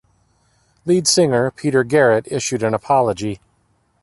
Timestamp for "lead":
0.83-1.07